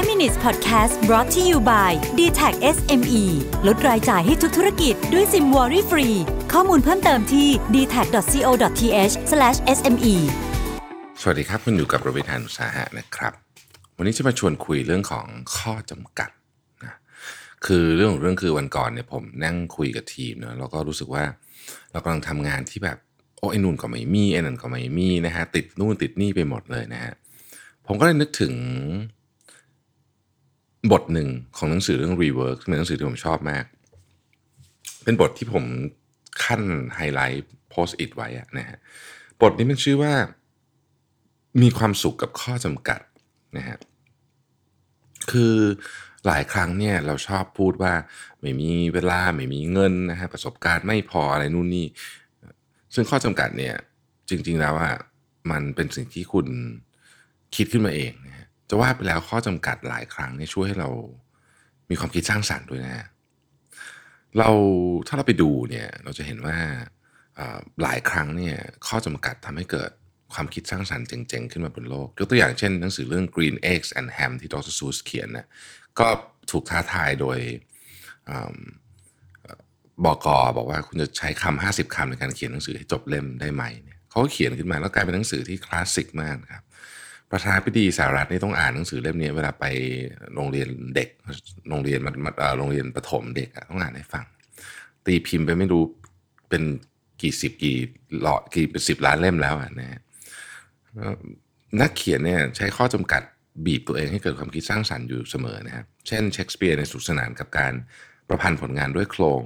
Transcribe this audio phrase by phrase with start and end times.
[0.00, 3.22] 5 minutes podcast brought to you by d t a c SME
[3.66, 6.08] ลดรายจ่ายให้ทุกธุรกิจด้วยซิมวอรี่ฟรี
[6.52, 9.14] ข้อมูลเพิ่มเติมที่ d t a c c o t h
[9.76, 10.14] s m e
[11.20, 13.32] สวัสดีครับ คุณอยู่กับโรบิทานุสาหะนะครับ
[13.96, 15.26] วันนี้จะมาชวนคุยเรื่องของ
[15.56, 16.30] ข้อจำกัด
[16.84, 16.94] นะ
[17.66, 21.24] คือเรื่องของเรื่องคือวันก่อนเนี่ยผมนั่งคุยกับทีมเนะแล้วก็รู้สึกว่า
[21.92, 22.98] เรากำลังทำงานที่แบบ
[23.38, 27.12] โอ้ไอ้นู่นก็ไม่มีไอ้นั่นก็ไม่มีนะฮะติดนู่นติดนี่ไปหมดเลยนะฮะ
[27.86, 28.54] ผมก็เลยนึกถึง
[30.92, 33.64] บทหนึ่งของหนังสือเรื่อง Rework ซึ่งเป็นหนังสือที่ผมชอบมาก
[35.04, 35.64] เป็นบทที่ผม
[36.44, 36.62] ขั้น
[36.94, 38.28] ไฮไลท์โพสต์อิทไว้
[38.58, 38.78] นะฮะ
[39.42, 40.12] บทนี้มันชื่อว่า
[41.62, 43.00] มีความสุขกับข้อจำกัด
[43.56, 43.78] นะฮะ
[45.30, 45.54] คือ
[46.26, 47.94] หลายครั้งเนี่ยเราชอบพูดว่า
[48.40, 51.86] ไม่มีเวลาไม่มีเงินนะฮะประสบการณ์ไม่พออะไรนู่นนี่
[52.94, 53.74] ซึ่งข้อจำกัดเนี่ย
[54.28, 54.94] จริง ๆแล้วอะ
[55.50, 56.46] มันเป็นสิ่งที่คุณ
[57.56, 58.39] คิดขึ้นมาเองนะฮะ
[58.70, 60.90] จะว่าไปแล้วข้อจำกัดหลายครั้งเนี่ยช่วยให้เรา
[61.90, 63.06] มีความคิดสร้างสรรค์ด้วยนะ
[64.38, 64.50] เรา
[65.06, 66.56] ถ้าเราไปดูเนี่ยเราจะเห็นว่า
[67.82, 69.90] หลายครั้งเนี่ยข้อจำกัดทำให้เกิด
[70.34, 75.46] ความคิดสร้างสรรค์เจ๋งๆ ขึ้นมาบนโลก ยกตัวอย่างเช่นหนังสือเรื่อง Green Eggs and Ham ที่ดรซูสเขียนนะ
[75.98, 76.06] ก็
[76.50, 77.38] ถูกท้าทายโดย
[78.28, 78.30] อ
[80.04, 86.64] บอกอบอกว่าคุณจะใช้คำห้าสิบคำในการเขียนหนังสือให้จบเล่มได้ไหมเนี่ยเขาเขียนขึ้นมาแล้วกลายเป็นหนังสือที่คลาสสิกมากครับ
[87.30, 89.64] ประธานาธิบดีสหรัฐนี่ต้องอ่านหนังสือเล่มนี้เวลาไป
[90.34, 91.08] โรงเรียนเด็ก
[91.68, 94.24] โรงเรียนมัธโรงเรียนประถมเด็กต้องอ่านให้ฟัง
[95.06, 95.82] ตีพิมพ์ไปไม่รู้
[96.48, 96.62] เป็น
[97.22, 97.76] กี่สิบกี่
[98.20, 100.00] หลอกี่เป็นสิบล้านเล่มแล้วนะฮะ
[101.80, 103.22] นักเขียนเนี่ยใช้ข้อจำกัด
[103.66, 107.72] บีบตัวเองให้เกิดความคิดสร้างสรรค์อยู่เสมอนะครับเช่นเชคสเปียร์ในยสนุกสนานกับการ
[108.28, 109.42] ประพันธ์ผลงานด้วยโครง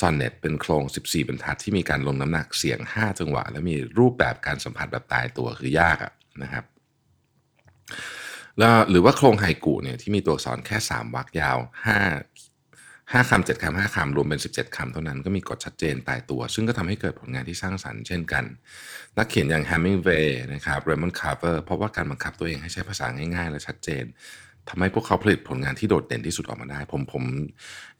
[0.00, 6.64] ซอนเน็ตเป็นโครง 14 บรรทัดที่มีการลงน้ำหนักเสียง 5 จังหวะ และมีรูปแบบการสัมผัสแบบตายตัวคือยากะนะครับ
[8.58, 11.58] แล้วหรือว่าโครงไฮกุเนี่ยที่มีตัวอักษรแค่ 3วรรคยาว
[12.36, 18.44] 5 5คำ7คำ5คำรวมเป็น 17คำเท่านั้นก็มีกฎชัดเจนตายตัว ซึ่งก็ทำให้เกิดผลงานที่สร้างสรรค์เช่นกัน
[19.16, 24.04] นักเขียนอย่าง Hemingway นะครับ Raymond Carver เพราะว่าการบังคับตัวเองให้ใช้ภาษาง่ายๆ และชัดเจน
[24.68, 27.24] ทำให้พวกเขาผลิตผลงานที่โดดเด่นที่สุดออกมาได้ ผมผม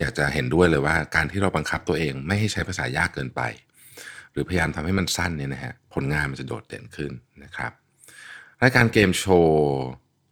[0.01, 3.41] อยากจะเห็นด้วยเลยว่าการที่เราบังคับตัวเองไม่ให้ใช้ภาษายากเกินไป
[4.33, 7.13] หรือพยายามทำให้มันสั้นเนี่ยนะฮะผลงานมันจะโดดเด่นขึ้น
[7.45, 7.73] นะครับ
[8.63, 9.59] รายการเกมโชว์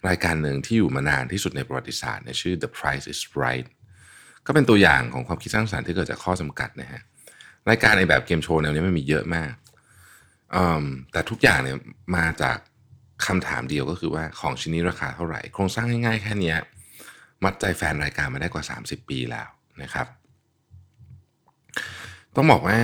[0.09, 3.67] รายการหนึ่งที่อยู่มานานที่สุดในประวัติศาสตร์เนี่ยชื่อ The Price is Right
[4.47, 7.03] ก็เป็นตัวอย่างของความคิดสร้างสรรค์ที่เกิดจากข้อจำกัดนะฮะ
[7.71, 9.53] รายการในแบบเกมโชว์แนวนี้มันมีเยอะมาก
[10.55, 11.77] อืมแต่ทุกอย่างเนี่ย
[12.17, 12.59] มาจาก
[13.27, 16.55] คำถามเดียวก็คือว่าของชิ้นนี้ราคาเท่าไหร่ โครงสร้างง่ายๆแค่นี้
[17.45, 19.49] มัดใจแฟนรายการมาได้กว่า 30 ปีแล้ว
[19.83, 20.07] นะครับ
[22.35, 22.79] ต้องบอกว่า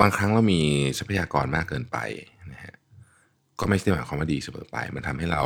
[0.00, 0.62] บางครั้งเรามี
[0.98, 1.98] ทรัพยากรมากเกินไป
[2.52, 2.74] นะฮะ
[3.62, 5.42] ก็ไม่ใช่หมายความว่าดีเสมอไป มันทำให้เรา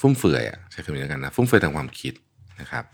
[0.00, 2.14] ฟุ่มเฟือยอะใช้คำนี้แล้วกันนะฟุ่มเฟือยทางความคิด
[2.60, 2.84] นะครับ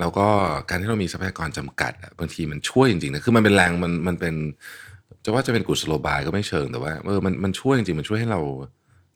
[0.00, 0.26] แล้วก็
[0.68, 4.34] การที่เรามีทรัพยากรจำกัดบางทีมันช่วยจริงๆนะคือมันเป็นแรงมันมันเป็น
[5.24, 8.40] จะว่าจะเป็นกุศโลบายก็ไม่เชิงแต่ว่าเออมันมันช่วยจริงๆมันช่วยให้เรา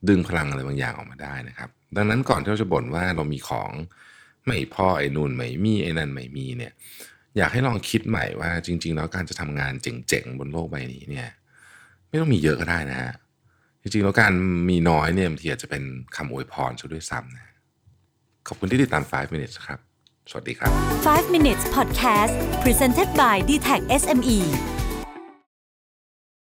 [0.09, 3.71] ดึงพลังอะไรบางอย่างออกมาได้นะครับ ดังนั้นก่อนที่เราจะบ่นว่าเรามีของ
[4.47, 6.73] ไม่พอไอ้นู่นไม่มีไอ้นั่นไม่มีเนี่ย
[7.37, 11.29] อยากให้ลองคิดใหม่ว่าจริง ๆ แล้วการจะทำงานเจ๋งๆบนโลกใบนี้เนี่ย
[12.09, 13.13] ไม่ต้องมีเยอะก็ได้นะฮะ
[13.83, 14.33] จริงๆแล้วการ
[14.69, 15.83] มีน้อยเนี่ยบางทีอาจจะเป็น
[16.17, 17.47] คำอวยพรซะด้วยซ้ำนะ
[18.49, 19.79] ขอบคุณที่ติดตาม 5 minutes ครับ
[20.31, 20.71] สวัสดีครับ
[21.09, 24.39] 5 minutes podcast presented by d t a c SME